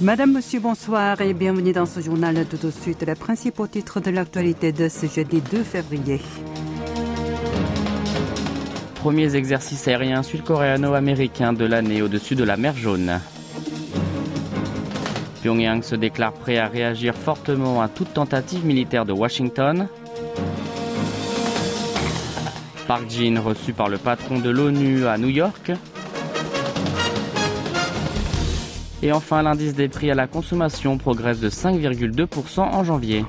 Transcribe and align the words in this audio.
Madame, 0.00 0.34
Monsieur, 0.34 0.60
bonsoir 0.60 1.20
et 1.22 1.34
bienvenue 1.34 1.72
dans 1.72 1.84
ce 1.84 1.98
journal. 1.98 2.46
Tout 2.48 2.56
de 2.56 2.70
suite, 2.70 3.02
les 3.04 3.16
principaux 3.16 3.66
titres 3.66 3.98
de 3.98 4.10
l'actualité 4.10 4.70
de 4.70 4.88
ce 4.88 5.06
jeudi 5.06 5.40
2 5.40 5.64
février. 5.64 6.20
Premiers 8.94 9.34
exercices 9.34 9.88
aériens 9.88 10.22
sud-coréano-américains 10.22 11.52
de 11.52 11.64
l'année 11.64 12.00
au-dessus 12.00 12.36
de 12.36 12.44
la 12.44 12.56
mer 12.56 12.76
Jaune. 12.76 13.20
Pyongyang 15.42 15.82
se 15.82 15.96
déclare 15.96 16.32
prêt 16.32 16.58
à 16.58 16.68
réagir 16.68 17.16
fortement 17.16 17.82
à 17.82 17.88
toute 17.88 18.14
tentative 18.14 18.64
militaire 18.64 19.04
de 19.04 19.12
Washington. 19.12 19.88
Park 22.86 23.10
Jin 23.10 23.40
reçu 23.40 23.72
par 23.72 23.88
le 23.88 23.98
patron 23.98 24.38
de 24.38 24.48
l'ONU 24.48 25.06
à 25.08 25.18
New 25.18 25.28
York. 25.28 25.72
Et 29.02 29.12
enfin, 29.12 29.42
l'indice 29.42 29.74
des 29.74 29.88
prix 29.88 30.10
à 30.10 30.14
la 30.14 30.26
consommation 30.26 30.98
progresse 30.98 31.38
de 31.38 31.48
5,2% 31.48 32.60
en 32.60 32.84
janvier. 32.84 33.24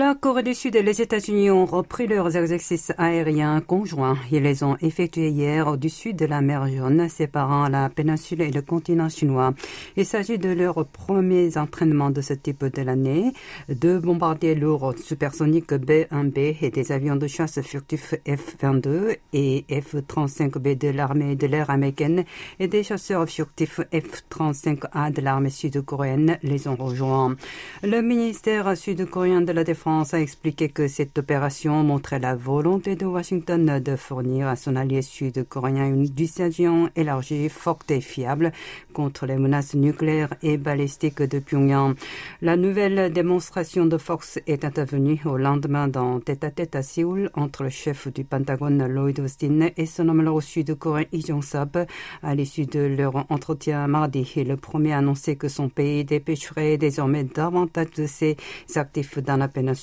La 0.00 0.14
Corée 0.14 0.42
du 0.42 0.54
Sud 0.54 0.76
et 0.76 0.82
les 0.82 1.02
États-Unis 1.02 1.50
ont 1.50 1.66
repris 1.66 2.06
leurs 2.06 2.34
exercices 2.34 2.90
aériens 2.96 3.60
conjoints. 3.60 4.16
Ils 4.32 4.42
les 4.42 4.62
ont 4.62 4.78
effectués 4.80 5.28
hier 5.28 5.66
au-dessus 5.66 6.14
de 6.14 6.24
la 6.24 6.40
mer 6.40 6.66
Jaune, 6.68 7.06
séparant 7.10 7.68
la 7.68 7.90
péninsule 7.90 8.40
et 8.40 8.50
le 8.50 8.62
continent 8.62 9.10
chinois. 9.10 9.52
Il 9.98 10.06
s'agit 10.06 10.38
de 10.38 10.48
leurs 10.48 10.86
premiers 10.86 11.58
entraînements 11.58 12.08
de 12.08 12.22
ce 12.22 12.32
type 12.32 12.64
de 12.64 12.80
l'année. 12.80 13.34
Deux 13.68 13.98
bombardiers 13.98 14.54
lourds 14.54 14.94
supersoniques 14.96 15.74
B-1B 15.74 16.56
et 16.62 16.70
des 16.70 16.92
avions 16.92 17.16
de 17.16 17.26
chasse 17.26 17.60
furtifs 17.60 18.14
F-22 18.26 19.18
et 19.34 19.66
F-35B 19.68 20.78
de 20.78 20.88
l'armée 20.88 21.36
de 21.36 21.46
l'air 21.46 21.68
américaine 21.68 22.24
et 22.58 22.68
des 22.68 22.84
chasseurs 22.84 23.28
furtifs 23.28 23.80
F-35A 23.92 25.12
de 25.12 25.20
l'armée 25.20 25.50
sud-coréenne 25.50 26.38
les 26.42 26.68
ont 26.68 26.76
rejoints. 26.76 27.36
Le 27.82 28.00
ministère 28.00 28.74
sud-coréen 28.78 29.42
de 29.42 29.52
la 29.52 29.62
Défense 29.62 29.89
France 29.90 30.14
a 30.14 30.20
expliqué 30.20 30.68
que 30.68 30.86
cette 30.86 31.18
opération 31.18 31.82
montrait 31.82 32.20
la 32.20 32.36
volonté 32.36 32.94
de 32.94 33.06
Washington 33.06 33.80
de 33.80 33.96
fournir 33.96 34.46
à 34.46 34.54
son 34.54 34.76
allié 34.76 35.02
sud-coréen 35.02 35.88
une 35.88 36.04
dissuasion 36.04 36.90
élargie, 36.94 37.48
forte 37.48 37.90
et 37.90 38.00
fiable 38.00 38.52
contre 38.92 39.26
les 39.26 39.36
menaces 39.36 39.74
nucléaires 39.74 40.32
et 40.44 40.58
balistiques 40.58 41.22
de 41.22 41.40
Pyongyang. 41.40 41.96
La 42.40 42.56
nouvelle 42.56 43.12
démonstration 43.12 43.84
de 43.84 43.98
force 43.98 44.38
est 44.46 44.64
intervenue 44.64 45.20
au 45.24 45.36
lendemain 45.36 45.88
d'un 45.88 46.20
tête-à-tête 46.20 46.76
à 46.76 46.82
Séoul 46.82 47.28
entre 47.34 47.64
le 47.64 47.70
chef 47.70 48.06
du 48.12 48.22
Pentagone 48.22 48.86
Lloyd 48.86 49.18
Austin 49.18 49.70
et 49.76 49.86
son 49.86 50.08
homologue 50.08 50.40
sud-coréen 50.40 51.06
Lee 51.12 51.24
Jong-sop 51.26 51.78
à 52.22 52.34
l'issue 52.36 52.66
de 52.66 52.78
leur 52.78 53.26
entretien 53.28 53.88
mardi. 53.88 54.24
Le 54.36 54.56
premier 54.56 54.92
a 54.92 54.98
annoncé 54.98 55.34
que 55.34 55.48
son 55.48 55.68
pays 55.68 56.04
dépêcherait 56.04 56.78
désormais 56.78 57.24
davantage 57.24 57.90
de 57.96 58.06
ses 58.06 58.36
actifs 58.76 59.18
dans 59.18 59.36
la 59.36 59.48
péninsule 59.48 59.79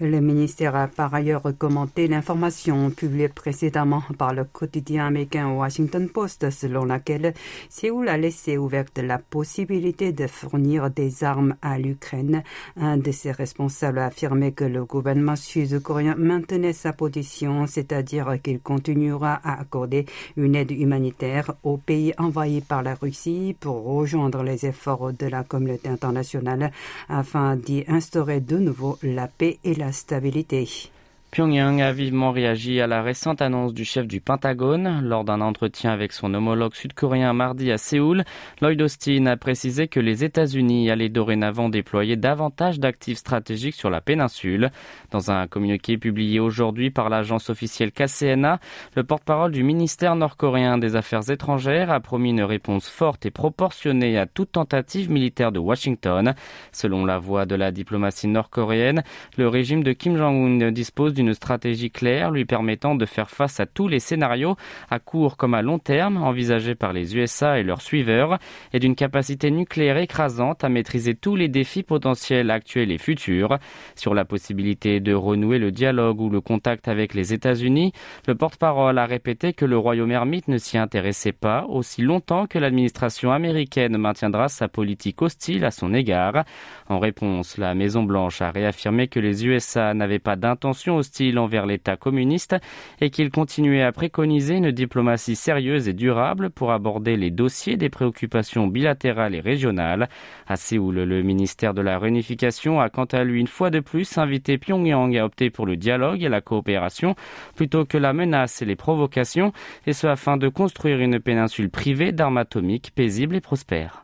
le 0.00 0.20
ministère 0.20 0.76
a 0.76 0.88
par 0.88 1.14
ailleurs 1.14 1.52
commenté 1.58 2.08
l'information 2.08 2.90
publiée 2.90 3.28
précédemment 3.28 4.02
par 4.18 4.34
le 4.34 4.44
quotidien 4.44 5.06
américain 5.06 5.48
Washington 5.48 6.08
Post 6.08 6.50
selon 6.50 6.84
laquelle 6.84 7.34
Séoul 7.68 8.08
a 8.08 8.16
laissé 8.16 8.58
ouverte 8.58 8.98
la 8.98 9.18
possibilité 9.18 10.12
de 10.12 10.26
fournir 10.26 10.90
des 10.90 11.24
armes 11.24 11.54
à 11.62 11.78
l'Ukraine. 11.78 12.42
Un 12.76 12.96
de 12.96 13.12
ses 13.12 13.32
responsables 13.32 13.98
a 13.98 14.06
affirmé 14.06 14.52
que 14.52 14.64
le 14.64 14.84
gouvernement 14.84 15.36
sud-coréen 15.36 16.14
maintenait 16.16 16.72
sa 16.72 16.92
position, 16.92 17.66
c'est-à-dire 17.66 18.40
qu'il 18.42 18.60
continuera 18.60 19.40
à 19.44 19.60
accorder 19.60 20.06
une 20.36 20.54
aide 20.54 20.70
humanitaire 20.70 21.54
aux 21.62 21.76
pays 21.76 22.12
envahis 22.18 22.60
par 22.60 22.82
la 22.82 22.94
Russie 22.94 23.56
pour 23.58 23.84
rejoindre 23.84 24.42
les 24.42 24.66
efforts 24.66 25.12
de 25.12 25.26
la 25.26 25.44
communauté 25.44 25.88
internationale 25.88 26.72
afin 27.08 27.56
d'y 27.56 27.84
instaurer 27.88 28.40
de 28.40 28.58
nouveau 28.58 28.98
la 29.04 29.28
paix 29.28 29.58
et 29.64 29.74
la 29.74 29.92
stabilité. 29.92 30.90
Pyongyang 31.34 31.82
a 31.82 31.90
vivement 31.90 32.30
réagi 32.30 32.80
à 32.80 32.86
la 32.86 33.02
récente 33.02 33.42
annonce 33.42 33.74
du 33.74 33.84
chef 33.84 34.06
du 34.06 34.20
Pentagone. 34.20 35.00
Lors 35.02 35.24
d'un 35.24 35.40
entretien 35.40 35.90
avec 35.90 36.12
son 36.12 36.32
homologue 36.32 36.76
sud-coréen 36.76 37.32
mardi 37.32 37.72
à 37.72 37.76
Séoul, 37.76 38.22
Lloyd 38.60 38.80
Austin 38.80 39.26
a 39.26 39.36
précisé 39.36 39.88
que 39.88 39.98
les 39.98 40.22
États-Unis 40.22 40.92
allaient 40.92 41.08
dorénavant 41.08 41.68
déployer 41.68 42.14
davantage 42.14 42.78
d'actifs 42.78 43.18
stratégiques 43.18 43.74
sur 43.74 43.90
la 43.90 44.00
péninsule. 44.00 44.70
Dans 45.10 45.32
un 45.32 45.48
communiqué 45.48 45.98
publié 45.98 46.38
aujourd'hui 46.38 46.92
par 46.92 47.08
l'agence 47.08 47.50
officielle 47.50 47.90
KCNA, 47.90 48.60
le 48.94 49.02
porte-parole 49.02 49.50
du 49.50 49.64
ministère 49.64 50.14
nord-coréen 50.14 50.78
des 50.78 50.94
Affaires 50.94 51.28
étrangères 51.28 51.90
a 51.90 51.98
promis 51.98 52.30
une 52.30 52.44
réponse 52.44 52.88
forte 52.88 53.26
et 53.26 53.32
proportionnée 53.32 54.18
à 54.18 54.26
toute 54.26 54.52
tentative 54.52 55.10
militaire 55.10 55.50
de 55.50 55.58
Washington. 55.58 56.36
Selon 56.70 57.04
la 57.04 57.18
voix 57.18 57.44
de 57.44 57.56
la 57.56 57.72
diplomatie 57.72 58.28
nord-coréenne, 58.28 59.02
le 59.36 59.48
régime 59.48 59.82
de 59.82 59.92
Kim 59.92 60.16
Jong-un 60.16 60.70
dispose 60.70 61.12
d'une 61.12 61.23
une 61.24 61.34
stratégie 61.34 61.90
claire 61.90 62.30
lui 62.30 62.44
permettant 62.44 62.94
de 62.94 63.06
faire 63.06 63.30
face 63.30 63.60
à 63.60 63.66
tous 63.66 63.88
les 63.88 63.98
scénarios 63.98 64.56
à 64.90 64.98
court 64.98 65.36
comme 65.36 65.54
à 65.54 65.62
long 65.62 65.78
terme 65.78 66.18
envisagés 66.18 66.74
par 66.74 66.92
les 66.92 67.16
USA 67.16 67.58
et 67.58 67.62
leurs 67.62 67.80
suiveurs 67.80 68.38
et 68.72 68.78
d'une 68.78 68.94
capacité 68.94 69.50
nucléaire 69.50 69.96
écrasante 69.96 70.64
à 70.64 70.68
maîtriser 70.68 71.14
tous 71.14 71.36
les 71.36 71.48
défis 71.48 71.82
potentiels 71.82 72.50
actuels 72.50 72.92
et 72.92 72.98
futurs. 72.98 73.58
Sur 73.94 74.14
la 74.14 74.24
possibilité 74.24 75.00
de 75.00 75.14
renouer 75.14 75.58
le 75.58 75.72
dialogue 75.72 76.20
ou 76.20 76.28
le 76.28 76.40
contact 76.40 76.88
avec 76.88 77.14
les 77.14 77.32
États-Unis, 77.32 77.92
le 78.26 78.34
porte-parole 78.34 78.98
a 78.98 79.06
répété 79.06 79.52
que 79.52 79.64
le 79.64 79.78
royaume 79.78 80.12
ermite 80.12 80.48
ne 80.48 80.58
s'y 80.58 80.76
intéressait 80.76 81.32
pas 81.32 81.64
aussi 81.68 82.02
longtemps 82.02 82.46
que 82.46 82.58
l'administration 82.58 83.32
américaine 83.32 83.96
maintiendra 83.96 84.48
sa 84.48 84.68
politique 84.68 85.22
hostile 85.22 85.64
à 85.64 85.70
son 85.70 85.94
égard. 85.94 86.44
En 86.88 86.98
réponse, 86.98 87.56
la 87.58 87.74
Maison-Blanche 87.74 88.42
a 88.42 88.50
réaffirmé 88.50 89.08
que 89.08 89.20
les 89.20 89.46
USA 89.46 89.94
n'avaient 89.94 90.18
pas 90.18 90.36
d'intention 90.36 90.96
envers 91.36 91.66
l'État 91.66 91.96
communiste 91.96 92.56
et 93.00 93.10
qu'il 93.10 93.30
continuait 93.30 93.82
à 93.82 93.92
préconiser 93.92 94.56
une 94.56 94.70
diplomatie 94.70 95.36
sérieuse 95.36 95.88
et 95.88 95.92
durable 95.92 96.50
pour 96.50 96.72
aborder 96.72 97.16
les 97.16 97.30
dossiers 97.30 97.76
des 97.76 97.88
préoccupations 97.88 98.66
bilatérales 98.66 99.34
et 99.34 99.40
régionales. 99.40 100.08
À 100.46 100.56
Séoul, 100.56 100.96
le 100.96 101.22
ministère 101.22 101.74
de 101.74 101.82
la 101.82 101.98
Réunification 101.98 102.80
a 102.80 102.88
quant 102.88 103.04
à 103.04 103.24
lui 103.24 103.40
une 103.40 103.46
fois 103.46 103.70
de 103.70 103.80
plus 103.80 104.18
invité 104.18 104.58
Pyongyang 104.58 105.16
à 105.16 105.24
opter 105.24 105.50
pour 105.50 105.66
le 105.66 105.76
dialogue 105.76 106.22
et 106.22 106.28
la 106.28 106.40
coopération 106.40 107.14
plutôt 107.56 107.84
que 107.84 107.98
la 107.98 108.12
menace 108.12 108.62
et 108.62 108.64
les 108.64 108.76
provocations, 108.76 109.52
et 109.86 109.92
ce 109.92 110.06
afin 110.06 110.36
de 110.36 110.48
construire 110.48 111.00
une 111.00 111.20
péninsule 111.20 111.70
privée 111.70 112.12
d'armes 112.12 112.38
atomiques 112.38 112.92
paisible 112.94 113.36
et 113.36 113.40
prospère. 113.40 114.03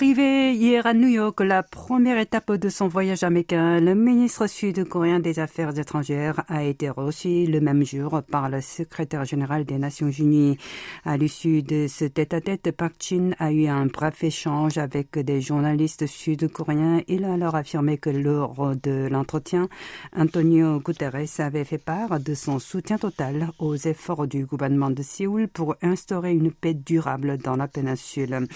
Arrivé 0.00 0.54
hier 0.54 0.86
à 0.86 0.94
New 0.94 1.08
York, 1.08 1.40
la 1.40 1.64
première 1.64 2.18
étape 2.18 2.52
de 2.52 2.68
son 2.68 2.86
voyage 2.86 3.24
américain, 3.24 3.80
le 3.80 3.96
ministre 3.96 4.46
sud-coréen 4.46 5.18
des 5.18 5.40
Affaires 5.40 5.76
étrangères 5.76 6.44
a 6.46 6.62
été 6.62 6.88
reçu 6.88 7.46
le 7.46 7.60
même 7.60 7.84
jour 7.84 8.22
par 8.30 8.48
le 8.48 8.60
secrétaire 8.60 9.24
général 9.24 9.64
des 9.64 9.76
Nations 9.76 10.08
Unies. 10.08 10.56
À 11.04 11.16
l'issue 11.16 11.64
de 11.64 11.88
ce 11.88 12.04
tête-à-tête, 12.04 12.70
Park 12.70 12.94
Chin 13.00 13.32
a 13.40 13.50
eu 13.50 13.66
un 13.66 13.86
bref 13.86 14.22
échange 14.22 14.78
avec 14.78 15.18
des 15.18 15.40
journalistes 15.40 16.06
sud-coréens. 16.06 17.02
Il 17.08 17.24
a 17.24 17.32
alors 17.32 17.56
affirmé 17.56 17.98
que 17.98 18.10
lors 18.10 18.76
de 18.80 19.08
l'entretien, 19.10 19.68
Antonio 20.16 20.78
Guterres 20.78 21.40
avait 21.40 21.64
fait 21.64 21.76
part 21.84 22.20
de 22.20 22.34
son 22.34 22.60
soutien 22.60 22.98
total 22.98 23.50
aux 23.58 23.74
efforts 23.74 24.28
du 24.28 24.46
gouvernement 24.46 24.90
de 24.90 25.02
Séoul 25.02 25.48
pour 25.48 25.74
instaurer 25.82 26.34
une 26.34 26.52
paix 26.52 26.74
durable 26.74 27.36
dans 27.38 27.56
la 27.56 27.66
péninsule. 27.66 28.46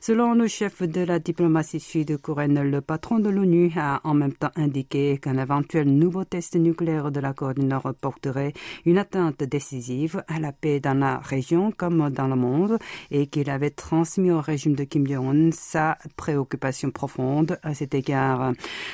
Selon 0.00 0.34
le 0.34 0.46
chef 0.46 0.80
de 0.92 1.00
la 1.00 1.18
diplomatie 1.18 1.80
sud-coréenne, 1.80 2.62
le 2.62 2.80
patron 2.82 3.18
de 3.18 3.30
l'ONU 3.30 3.72
a 3.76 4.00
en 4.04 4.12
même 4.12 4.34
temps 4.34 4.50
indiqué 4.56 5.18
qu'un 5.18 5.38
éventuel 5.38 5.88
nouveau 5.88 6.24
test 6.24 6.54
nucléaire 6.56 7.10
de 7.10 7.18
la 7.18 7.32
Corée 7.32 7.54
du 7.54 7.64
Nord 7.64 7.94
porterait 7.98 8.52
une 8.84 8.98
atteinte 8.98 9.42
décisive 9.42 10.22
à 10.28 10.38
la 10.38 10.52
paix 10.52 10.80
dans 10.80 10.98
la 10.98 11.18
région 11.18 11.72
comme 11.74 12.10
dans 12.10 12.28
le 12.28 12.36
monde 12.36 12.78
et 13.10 13.26
qu'il 13.26 13.48
avait 13.48 13.70
transmis 13.70 14.30
au 14.30 14.40
régime 14.40 14.74
de 14.74 14.84
Kim 14.84 15.06
Jong-un 15.06 15.50
sa 15.52 15.96
préoccupation 16.16 16.90
profonde 16.90 17.58
à 17.62 17.72
cet 17.72 17.94
égard. 17.94 18.52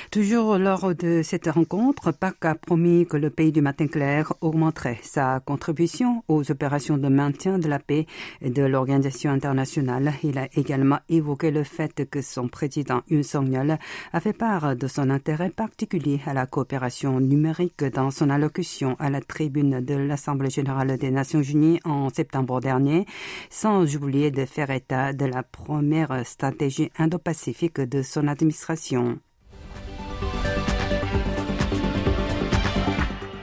Toujours 0.09 0.57
lors 0.57 0.95
de 0.95 1.21
cette 1.21 1.47
rencontre, 1.47 2.13
Park 2.13 2.45
a 2.45 2.55
promis 2.55 3.07
que 3.07 3.17
le 3.17 3.29
pays 3.29 3.51
du 3.51 3.61
matin 3.61 3.87
clair 3.87 4.31
augmenterait 4.39 4.99
sa 5.03 5.41
contribution 5.41 6.23
aux 6.29 6.49
opérations 6.49 6.97
de 6.97 7.09
maintien 7.09 7.59
de 7.59 7.67
la 7.67 7.79
paix 7.79 8.05
de 8.41 8.63
l'organisation 8.63 9.31
internationale. 9.31 10.13
Il 10.23 10.37
a 10.37 10.47
également 10.55 10.99
évoqué 11.09 11.51
le 11.51 11.63
fait 11.63 11.88
que 11.93 12.21
son 12.21 12.47
président 12.47 13.01
Yoon 13.09 13.23
Song-yeol 13.23 13.77
a 14.13 14.19
fait 14.19 14.33
part 14.33 14.75
de 14.75 14.87
son 14.87 15.09
intérêt 15.09 15.49
particulier 15.49 16.21
à 16.25 16.33
la 16.33 16.45
coopération 16.45 17.19
numérique 17.19 17.83
dans 17.83 18.11
son 18.11 18.29
allocution 18.29 18.95
à 18.99 19.09
la 19.09 19.21
tribune 19.21 19.79
de 19.81 19.95
l'Assemblée 19.95 20.49
générale 20.49 20.97
des 20.97 21.11
Nations 21.11 21.41
unies 21.41 21.79
en 21.83 22.09
septembre 22.09 22.59
dernier, 22.61 23.05
sans 23.49 23.95
oublier 23.95 24.31
de 24.31 24.45
faire 24.45 24.69
état 24.69 25.13
de 25.13 25.25
la 25.25 25.43
première 25.43 26.25
stratégie 26.25 26.91
indo-pacifique 26.97 27.81
de 27.81 28.01
son 28.01 28.27
administration. 28.27 29.19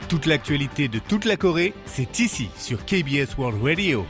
Toute 0.08 0.26
l'actualité 0.26 0.86
de 0.88 1.00
toute 1.00 1.24
la 1.24 1.36
Corée, 1.36 1.74
c'est 1.84 2.20
ici 2.20 2.48
sur 2.56 2.84
KBS 2.84 3.36
World 3.38 3.60
Radio. 3.62 4.06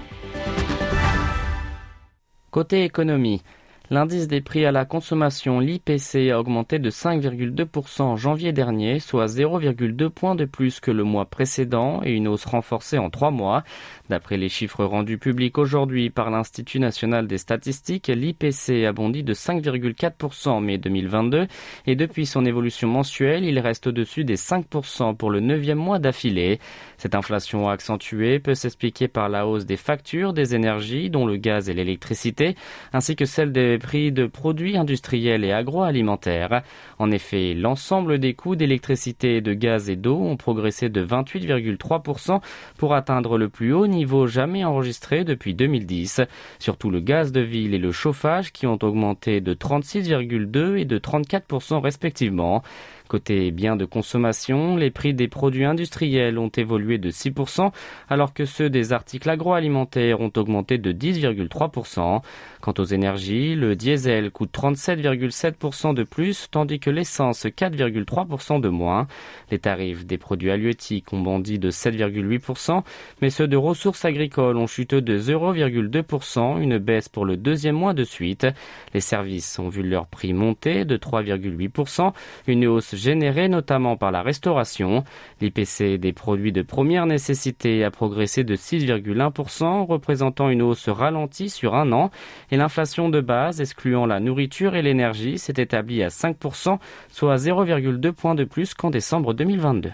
Côté 2.50 2.84
économie, 2.84 3.42
L'indice 3.88 4.26
des 4.26 4.40
prix 4.40 4.66
à 4.66 4.72
la 4.72 4.84
consommation, 4.84 5.60
l'IPC, 5.60 6.32
a 6.32 6.40
augmenté 6.40 6.80
de 6.80 6.90
5,2% 6.90 8.02
en 8.02 8.16
janvier 8.16 8.52
dernier, 8.52 8.98
soit 8.98 9.26
0,2 9.26 10.08
points 10.08 10.34
de 10.34 10.44
plus 10.44 10.80
que 10.80 10.90
le 10.90 11.04
mois 11.04 11.26
précédent 11.26 12.00
et 12.02 12.10
une 12.10 12.26
hausse 12.26 12.46
renforcée 12.46 12.98
en 12.98 13.10
trois 13.10 13.30
mois. 13.30 13.62
D'après 14.08 14.38
les 14.38 14.48
chiffres 14.48 14.84
rendus 14.84 15.18
publics 15.18 15.56
aujourd'hui 15.56 16.10
par 16.10 16.30
l'Institut 16.30 16.80
national 16.80 17.28
des 17.28 17.38
statistiques, 17.38 18.08
l'IPC 18.08 18.86
a 18.86 18.92
bondi 18.92 19.22
de 19.22 19.34
5,4% 19.34 20.48
en 20.48 20.60
mai 20.60 20.78
2022 20.78 21.46
et 21.86 21.94
depuis 21.94 22.26
son 22.26 22.44
évolution 22.44 22.88
mensuelle, 22.88 23.44
il 23.44 23.60
reste 23.60 23.86
au-dessus 23.86 24.24
des 24.24 24.36
5% 24.36 25.14
pour 25.14 25.30
le 25.30 25.38
neuvième 25.38 25.78
mois 25.78 26.00
d'affilée. 26.00 26.58
Cette 26.98 27.14
inflation 27.14 27.68
accentuée 27.68 28.40
peut 28.40 28.54
s'expliquer 28.54 29.06
par 29.06 29.28
la 29.28 29.46
hausse 29.46 29.64
des 29.64 29.76
factures 29.76 30.32
des 30.32 30.56
énergies, 30.56 31.08
dont 31.08 31.24
le 31.24 31.36
gaz 31.36 31.68
et 31.68 31.74
l'électricité, 31.74 32.56
ainsi 32.92 33.14
que 33.14 33.26
celle 33.26 33.52
des 33.52 33.75
prix 33.78 34.12
de 34.12 34.26
produits 34.26 34.76
industriels 34.76 35.44
et 35.44 35.52
agroalimentaires. 35.52 36.62
En 36.98 37.10
effet, 37.10 37.54
l'ensemble 37.54 38.18
des 38.18 38.34
coûts 38.34 38.56
d'électricité, 38.56 39.40
de 39.40 39.52
gaz 39.52 39.90
et 39.90 39.96
d'eau 39.96 40.20
ont 40.20 40.36
progressé 40.36 40.88
de 40.88 41.04
28,3% 41.04 42.40
pour 42.78 42.94
atteindre 42.94 43.36
le 43.36 43.48
plus 43.48 43.72
haut 43.72 43.86
niveau 43.86 44.06
niveau 44.06 44.26
jamais 44.28 44.64
enregistré 44.64 45.24
depuis 45.24 45.54
2010. 45.54 46.20
Surtout 46.58 46.90
le 46.90 47.00
gaz 47.00 47.32
de 47.32 47.40
ville 47.40 47.74
et 47.74 47.78
le 47.78 47.92
chauffage 47.92 48.52
qui 48.52 48.66
ont 48.66 48.78
augmenté 48.82 49.40
de 49.40 49.54
36,2 49.54 50.76
et 50.76 50.84
de 50.84 50.98
34% 50.98 51.80
respectivement. 51.80 52.62
Côté 53.08 53.52
biens 53.52 53.76
de 53.76 53.84
consommation, 53.84 54.76
les 54.76 54.90
prix 54.90 55.14
des 55.14 55.28
produits 55.28 55.64
industriels 55.64 56.38
ont 56.38 56.48
évolué 56.48 56.98
de 56.98 57.10
6%, 57.10 57.70
alors 58.08 58.34
que 58.34 58.44
ceux 58.44 58.68
des 58.68 58.92
articles 58.92 59.30
agroalimentaires 59.30 60.20
ont 60.20 60.32
augmenté 60.36 60.78
de 60.78 60.92
10,3%. 60.92 62.22
Quant 62.60 62.74
aux 62.78 62.84
énergies, 62.84 63.54
le 63.54 63.76
diesel 63.76 64.32
coûte 64.32 64.50
37,7% 64.52 65.94
de 65.94 66.02
plus, 66.02 66.48
tandis 66.50 66.80
que 66.80 66.90
l'essence 66.90 67.44
4,3% 67.44 68.60
de 68.60 68.68
moins. 68.68 69.06
Les 69.52 69.60
tarifs 69.60 70.04
des 70.04 70.18
produits 70.18 70.50
halieutiques 70.50 71.12
ont 71.12 71.20
bondi 71.20 71.60
de 71.60 71.70
7,8%, 71.70 72.82
mais 73.22 73.30
ceux 73.30 73.46
de 73.46 73.56
ressources 73.56 74.04
agricoles 74.04 74.56
ont 74.56 74.66
chuté 74.66 75.00
de 75.00 75.16
0,2%, 75.16 76.60
une 76.60 76.78
baisse 76.78 77.08
pour 77.08 77.24
le 77.24 77.36
deuxième 77.36 77.76
mois 77.76 77.94
de 77.94 78.02
suite. 78.02 78.48
Les 78.94 79.00
services 79.00 79.60
ont 79.60 79.68
vu 79.68 79.84
leur 79.84 80.08
prix 80.08 80.32
monter 80.32 80.84
de 80.84 80.96
3,8%, 80.96 82.12
une 82.48 82.66
hausse 82.66 82.95
générée 82.96 83.48
notamment 83.48 83.96
par 83.96 84.10
la 84.10 84.22
restauration. 84.22 85.04
L'IPC 85.40 85.98
des 85.98 86.12
produits 86.12 86.52
de 86.52 86.62
première 86.62 87.06
nécessité 87.06 87.84
a 87.84 87.90
progressé 87.90 88.44
de 88.44 88.56
6,1%, 88.56 89.86
représentant 89.86 90.48
une 90.48 90.62
hausse 90.62 90.88
ralentie 90.88 91.50
sur 91.50 91.74
un 91.74 91.92
an, 91.92 92.10
et 92.50 92.56
l'inflation 92.56 93.08
de 93.08 93.20
base, 93.20 93.60
excluant 93.60 94.06
la 94.06 94.20
nourriture 94.20 94.74
et 94.74 94.82
l'énergie, 94.82 95.38
s'est 95.38 95.54
établie 95.56 96.02
à 96.02 96.08
5%, 96.08 96.78
soit 97.08 97.36
0,2 97.36 98.12
points 98.12 98.34
de 98.34 98.44
plus 98.44 98.74
qu'en 98.74 98.90
décembre 98.90 99.34
2022. 99.34 99.90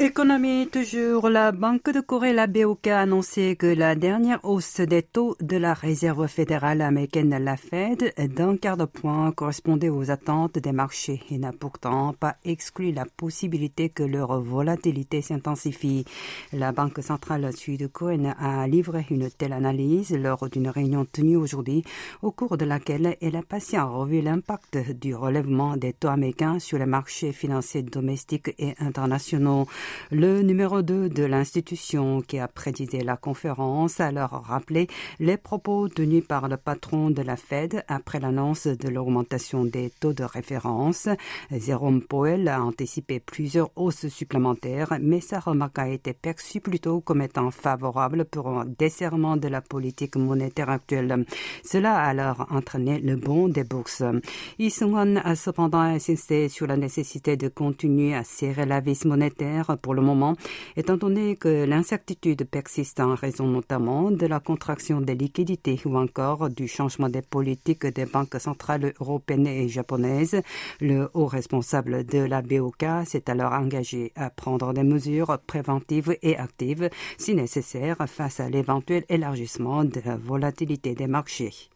Économie 0.00 0.66
toujours, 0.66 1.28
la 1.28 1.52
Banque 1.52 1.88
de 1.90 2.00
Corée, 2.00 2.32
la 2.32 2.48
BOK, 2.48 2.88
a 2.88 3.02
annoncé 3.02 3.54
que 3.54 3.66
la 3.66 3.94
dernière 3.94 4.40
hausse 4.42 4.80
des 4.80 5.02
taux 5.02 5.36
de 5.40 5.56
la 5.56 5.72
Réserve 5.72 6.26
fédérale 6.26 6.80
américaine, 6.80 7.38
la 7.38 7.56
Fed, 7.56 8.12
d'un 8.34 8.56
quart 8.56 8.76
de 8.76 8.86
point 8.86 9.30
correspondait 9.30 9.90
aux 9.90 10.10
attentes 10.10 10.58
des 10.58 10.72
marchés 10.72 11.22
et 11.30 11.38
n'a 11.38 11.52
pourtant 11.52 12.12
pas 12.12 12.34
exclu 12.44 12.90
la 12.90 13.04
possibilité 13.04 13.88
que 13.88 14.02
leur 14.02 14.40
volatilité 14.40 15.22
s'intensifie. 15.22 16.04
La 16.52 16.72
Banque 16.72 17.00
centrale 17.00 17.52
sud-coréenne 17.56 18.34
a 18.36 18.66
livré 18.66 19.06
une 19.10 19.30
telle 19.30 19.52
analyse 19.52 20.10
lors 20.10 20.50
d'une 20.50 20.68
réunion 20.70 21.04
tenue 21.04 21.36
aujourd'hui 21.36 21.84
au 22.20 22.32
cours 22.32 22.56
de 22.56 22.64
laquelle 22.64 23.16
elle 23.20 23.36
a 23.36 23.42
passé 23.42 23.78
en 23.78 24.00
revue 24.00 24.22
l'impact 24.22 24.76
du 25.00 25.14
relèvement 25.14 25.76
des 25.76 25.92
taux 25.92 26.08
américains 26.08 26.58
sur 26.58 26.78
les 26.78 26.86
marchés 26.86 27.32
financiers 27.32 27.84
domestiques 27.84 28.56
et 28.58 28.74
internationaux. 28.80 29.68
Le 30.10 30.42
numéro 30.42 30.82
2 30.82 31.08
de 31.08 31.24
l'institution 31.24 32.20
qui 32.20 32.38
a 32.38 32.48
présidé 32.48 33.02
la 33.02 33.16
conférence 33.16 34.00
a 34.00 34.06
alors 34.06 34.44
rappelé 34.44 34.86
les 35.18 35.36
propos 35.36 35.88
tenus 35.88 36.24
par 36.26 36.48
le 36.48 36.56
patron 36.56 37.10
de 37.10 37.22
la 37.22 37.36
Fed 37.36 37.84
après 37.88 38.20
l'annonce 38.20 38.66
de 38.66 38.88
l'augmentation 38.88 39.64
des 39.64 39.90
taux 39.90 40.12
de 40.12 40.24
référence. 40.24 41.08
Jérôme 41.50 42.02
Powell 42.02 42.48
a 42.48 42.62
anticipé 42.62 43.20
plusieurs 43.20 43.70
hausses 43.76 44.08
supplémentaires, 44.08 44.98
mais 45.00 45.20
sa 45.20 45.40
remarque 45.40 45.78
a 45.78 45.88
été 45.88 46.12
perçue 46.12 46.60
plutôt 46.60 47.00
comme 47.00 47.22
étant 47.22 47.50
favorable 47.50 48.24
pour 48.24 48.48
un 48.48 48.66
desserrement 48.78 49.36
de 49.36 49.48
la 49.48 49.60
politique 49.60 50.16
monétaire 50.16 50.70
actuelle. 50.70 51.24
Cela 51.64 51.96
a 51.96 52.08
alors 52.08 52.46
entraîné 52.50 52.98
le 53.00 53.16
bond 53.16 53.48
des 53.48 53.64
bourses. 53.64 54.02
A 54.02 55.34
cependant 55.34 55.80
insisté 55.80 56.48
sur 56.48 56.66
la 56.66 56.76
nécessité 56.76 57.36
de 57.36 57.48
continuer 57.48 58.14
à 58.14 58.24
serrer 58.24 58.66
la 58.66 58.80
vis 58.80 59.04
monétaire 59.04 59.73
pour 59.76 59.94
le 59.94 60.02
moment, 60.02 60.34
étant 60.76 60.96
donné 60.96 61.36
que 61.36 61.64
l'incertitude 61.64 62.44
persiste 62.44 63.00
en 63.00 63.14
raison 63.14 63.46
notamment 63.46 64.10
de 64.10 64.26
la 64.26 64.40
contraction 64.40 65.00
des 65.00 65.14
liquidités 65.14 65.80
ou 65.84 65.96
encore 65.96 66.50
du 66.50 66.68
changement 66.68 67.08
des 67.08 67.22
politiques 67.22 67.86
des 67.86 68.06
banques 68.06 68.36
centrales 68.38 68.92
européennes 69.00 69.46
et 69.46 69.68
japonaises. 69.68 70.40
Le 70.80 71.08
haut 71.14 71.26
responsable 71.26 72.04
de 72.04 72.18
la 72.18 72.42
BOK 72.42 72.84
s'est 73.06 73.30
alors 73.30 73.52
engagé 73.52 74.12
à 74.16 74.30
prendre 74.30 74.72
des 74.72 74.82
mesures 74.82 75.38
préventives 75.46 76.16
et 76.22 76.36
actives 76.36 76.90
si 77.18 77.34
nécessaire 77.34 77.96
face 78.06 78.40
à 78.40 78.48
l'éventuel 78.48 79.04
élargissement 79.08 79.84
de 79.84 80.00
la 80.04 80.16
volatilité 80.16 80.94
des 80.94 81.06
marchés. 81.06 81.73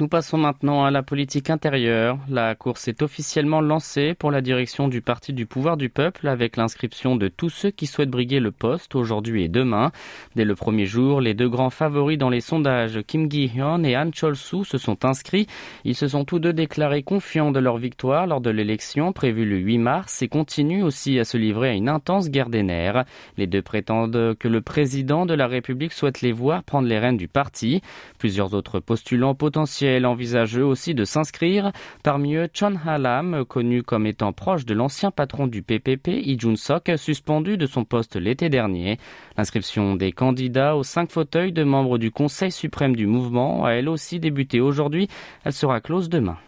Nous 0.00 0.06
passons 0.06 0.38
maintenant 0.38 0.84
à 0.84 0.92
la 0.92 1.02
politique 1.02 1.50
intérieure. 1.50 2.20
La 2.28 2.54
course 2.54 2.86
est 2.86 3.02
officiellement 3.02 3.60
lancée 3.60 4.14
pour 4.14 4.30
la 4.30 4.40
direction 4.40 4.86
du 4.86 5.00
Parti 5.00 5.32
du 5.32 5.44
pouvoir 5.44 5.76
du 5.76 5.88
peuple 5.88 6.28
avec 6.28 6.56
l'inscription 6.56 7.16
de 7.16 7.26
tous 7.26 7.48
ceux 7.48 7.72
qui 7.72 7.86
souhaitent 7.86 8.08
briguer 8.08 8.38
le 8.38 8.52
poste 8.52 8.94
aujourd'hui 8.94 9.42
et 9.42 9.48
demain. 9.48 9.90
Dès 10.36 10.44
le 10.44 10.54
premier 10.54 10.86
jour, 10.86 11.20
les 11.20 11.34
deux 11.34 11.48
grands 11.48 11.70
favoris 11.70 12.16
dans 12.16 12.28
les 12.28 12.40
sondages, 12.40 13.00
Kim 13.08 13.28
Gi-hyun 13.28 13.82
et 13.82 13.96
Han 13.96 14.12
Chol-soo, 14.12 14.62
se 14.62 14.78
sont 14.78 15.04
inscrits. 15.04 15.48
Ils 15.84 15.96
se 15.96 16.06
sont 16.06 16.24
tous 16.24 16.38
deux 16.38 16.52
déclarés 16.52 17.02
confiants 17.02 17.50
de 17.50 17.58
leur 17.58 17.78
victoire 17.78 18.28
lors 18.28 18.40
de 18.40 18.50
l'élection 18.50 19.12
prévue 19.12 19.46
le 19.46 19.56
8 19.56 19.78
mars 19.78 20.22
et 20.22 20.28
continuent 20.28 20.84
aussi 20.84 21.18
à 21.18 21.24
se 21.24 21.36
livrer 21.36 21.70
à 21.70 21.74
une 21.74 21.88
intense 21.88 22.30
guerre 22.30 22.50
des 22.50 22.62
nerfs. 22.62 23.04
Les 23.36 23.48
deux 23.48 23.62
prétendent 23.62 24.36
que 24.38 24.46
le 24.46 24.60
président 24.60 25.26
de 25.26 25.34
la 25.34 25.48
République 25.48 25.92
souhaite 25.92 26.20
les 26.20 26.30
voir 26.30 26.62
prendre 26.62 26.86
les 26.86 27.00
rênes 27.00 27.16
du 27.16 27.26
parti. 27.26 27.82
Plusieurs 28.20 28.54
autres 28.54 28.78
postulants 28.78 29.34
potentiels 29.34 29.87
elle 29.88 30.06
envisage 30.06 30.56
aussi 30.56 30.94
de 30.94 31.04
s'inscrire. 31.04 31.72
Parmi 32.02 32.34
eux, 32.34 32.48
Chon 32.52 32.74
Ha-lam, 32.86 33.44
connu 33.44 33.82
comme 33.82 34.06
étant 34.06 34.32
proche 34.32 34.64
de 34.64 34.74
l'ancien 34.74 35.10
patron 35.10 35.46
du 35.46 35.62
PPP, 35.62 36.06
Lee 36.08 36.38
Jun-sok, 36.38 36.92
suspendu 36.96 37.56
de 37.56 37.66
son 37.66 37.84
poste 37.84 38.16
l'été 38.16 38.48
dernier. 38.48 38.98
L'inscription 39.36 39.96
des 39.96 40.12
candidats 40.12 40.76
aux 40.76 40.82
cinq 40.82 41.10
fauteuils 41.10 41.52
de 41.52 41.64
membres 41.64 41.98
du 41.98 42.10
Conseil 42.10 42.52
suprême 42.52 42.96
du 42.96 43.06
mouvement 43.06 43.64
a 43.64 43.72
elle 43.72 43.88
aussi 43.88 44.20
débuté 44.20 44.60
aujourd'hui. 44.60 45.08
Elle 45.44 45.52
sera 45.52 45.80
close 45.80 46.08
demain. 46.08 46.38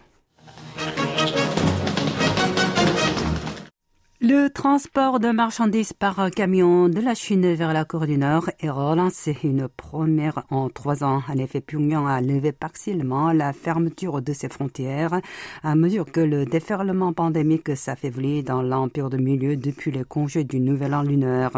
Le 4.23 4.49
transport 4.49 5.19
de 5.19 5.31
marchandises 5.31 5.95
par 5.95 6.31
camion 6.31 6.91
de 6.91 7.00
la 7.00 7.15
Chine 7.15 7.55
vers 7.55 7.73
la 7.73 7.87
Corée 7.87 8.07
du 8.07 8.19
Nord 8.19 8.50
est 8.61 8.69
relancé 8.69 9.35
une 9.45 9.67
première 9.67 10.45
en 10.50 10.69
trois 10.69 11.03
ans. 11.03 11.23
En 11.27 11.39
effet, 11.39 11.62
Pyongyang 11.62 12.07
a 12.07 12.21
levé 12.21 12.53
partiellement 12.53 13.33
la 13.33 13.55
fermeture 13.55 14.21
de 14.21 14.35
ses 14.35 14.50
frontières 14.50 15.23
à 15.62 15.75
mesure 15.75 16.05
que 16.05 16.21
le 16.21 16.45
déferlement 16.45 17.15
pandémique 17.15 17.75
s'affaiblit 17.75 18.43
dans 18.43 18.61
l'empire 18.61 19.09
de 19.09 19.17
milieu 19.17 19.57
depuis 19.57 19.91
le 19.91 20.05
congé 20.05 20.45
du 20.45 20.61
nouvel 20.61 20.93
an 20.93 21.00
lunaire. 21.00 21.53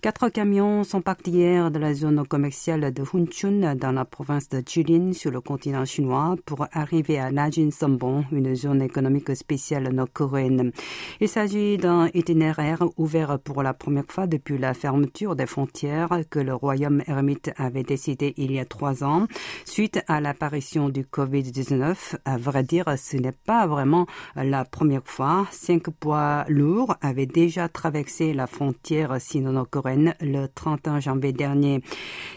Quatre 0.00 0.30
camions 0.30 0.84
sont 0.84 1.02
partis 1.02 1.32
hier 1.32 1.70
de 1.70 1.78
la 1.78 1.92
zone 1.92 2.26
commerciale 2.26 2.90
de 2.90 3.02
Hunchun 3.02 3.74
dans 3.74 3.92
la 3.92 4.06
province 4.06 4.48
de 4.48 4.62
Jilin 4.66 5.12
sur 5.12 5.30
le 5.30 5.42
continent 5.42 5.84
chinois 5.84 6.36
pour 6.46 6.68
arriver 6.72 7.18
à 7.18 7.30
Najin 7.30 7.70
Sombong, 7.70 8.24
une 8.32 8.56
zone 8.56 8.80
économique 8.80 9.36
spéciale 9.36 9.92
nord-coréenne. 9.92 10.72
Il 11.20 11.28
s'agit 11.28 11.76
d'un 11.76 11.97
un 11.98 12.10
itinéraire 12.14 12.84
ouvert 12.96 13.38
pour 13.38 13.62
la 13.62 13.74
première 13.74 14.04
fois 14.08 14.26
depuis 14.26 14.58
la 14.58 14.74
fermeture 14.74 15.36
des 15.36 15.46
frontières 15.46 16.20
que 16.30 16.38
le 16.38 16.54
royaume 16.54 17.02
ermite 17.06 17.50
avait 17.56 17.82
décidé 17.82 18.34
il 18.36 18.52
y 18.52 18.58
a 18.58 18.64
trois 18.64 19.04
ans. 19.04 19.26
Suite 19.64 20.00
à 20.06 20.20
l'apparition 20.20 20.88
du 20.88 21.02
Covid-19, 21.02 22.16
à 22.24 22.36
vrai 22.36 22.62
dire, 22.62 22.86
ce 22.96 23.16
n'est 23.16 23.32
pas 23.32 23.66
vraiment 23.66 24.06
la 24.36 24.64
première 24.64 25.04
fois. 25.04 25.46
Cinq 25.50 25.90
poids 25.90 26.44
lourds 26.48 26.96
avaient 27.00 27.26
déjà 27.26 27.68
traversé 27.68 28.32
la 28.32 28.46
frontière 28.46 29.20
sino-coréenne 29.20 30.14
le 30.20 30.46
31 30.46 31.00
janvier 31.00 31.32
dernier. 31.32 31.82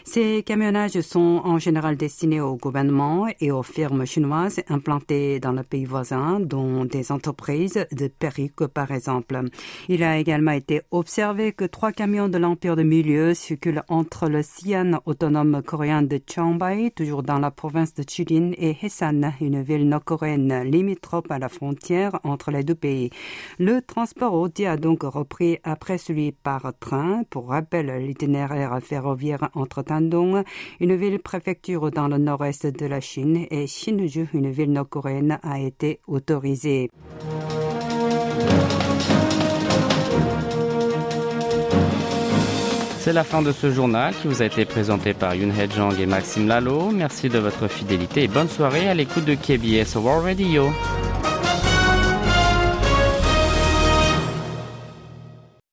Ces 0.04 0.42
camionnages 0.42 1.00
sont 1.00 1.40
en 1.44 1.58
général 1.58 1.96
destinés 1.96 2.40
au 2.40 2.56
gouvernement 2.56 3.26
et 3.40 3.50
aux 3.52 3.62
firmes 3.62 4.04
chinoises 4.04 4.60
implantées 4.68 5.40
dans 5.40 5.52
le 5.52 5.62
pays 5.62 5.84
voisin, 5.84 6.40
dont 6.40 6.84
des 6.84 7.12
entreprises 7.12 7.86
de 7.92 8.08
perruques 8.08 8.66
par 8.66 8.90
exemple. 8.90 9.40
Il 9.88 10.02
a 10.02 10.18
également 10.18 10.52
été 10.52 10.82
observé 10.90 11.52
que 11.52 11.64
trois 11.64 11.92
camions 11.92 12.28
de 12.28 12.38
l'Empire 12.38 12.76
de 12.76 12.82
Milieu 12.82 13.34
circulent 13.34 13.82
entre 13.88 14.28
le 14.28 14.40
Xi'an 14.40 15.00
autonome 15.06 15.62
coréen 15.62 16.02
de 16.02 16.20
Cheongbuk, 16.26 16.94
toujours 16.94 17.22
dans 17.22 17.38
la 17.38 17.50
province 17.50 17.94
de 17.94 18.04
Churin, 18.08 18.52
et 18.56 18.76
Hesan, 18.82 19.32
une 19.40 19.62
ville 19.62 19.88
nord-coréenne 19.88 20.62
limitrophe 20.64 21.30
à 21.30 21.38
la 21.38 21.48
frontière 21.48 22.18
entre 22.24 22.50
les 22.50 22.64
deux 22.64 22.74
pays. 22.74 23.10
Le 23.58 23.80
transport 23.82 24.32
routier 24.32 24.66
a 24.66 24.76
donc 24.76 25.02
repris 25.02 25.58
après 25.64 25.98
celui 25.98 26.32
par 26.32 26.72
train. 26.78 27.22
Pour 27.30 27.48
rappel, 27.48 27.86
l'itinéraire 28.04 28.78
ferroviaire 28.82 29.50
entre 29.54 29.82
Tandong, 29.82 30.42
une 30.80 30.96
ville 30.96 31.18
préfecture 31.18 31.90
dans 31.90 32.08
le 32.08 32.18
nord-est 32.18 32.66
de 32.66 32.86
la 32.86 33.00
Chine, 33.00 33.46
et 33.50 33.66
Shinju, 33.66 34.28
une 34.34 34.50
ville 34.50 34.72
nord-coréenne, 34.72 35.38
a 35.42 35.60
été 35.60 36.00
autorisé. 36.06 36.90
C'est 43.04 43.12
la 43.12 43.24
fin 43.24 43.42
de 43.42 43.50
ce 43.50 43.72
journal 43.72 44.14
qui 44.14 44.28
vous 44.28 44.42
a 44.42 44.44
été 44.44 44.64
présenté 44.64 45.12
par 45.12 45.34
Yoon 45.34 45.50
Hee 45.50 45.68
Jang 45.74 45.98
et 45.98 46.06
Maxime 46.06 46.46
Lalo. 46.46 46.92
Merci 46.92 47.28
de 47.28 47.40
votre 47.40 47.66
fidélité 47.66 48.22
et 48.22 48.28
bonne 48.28 48.48
soirée 48.48 48.88
à 48.88 48.94
l'écoute 48.94 49.24
de 49.24 49.34
KBS 49.34 49.96
World 49.96 50.24
Radio. 50.24 50.70